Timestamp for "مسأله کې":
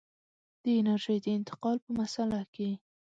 1.99-2.69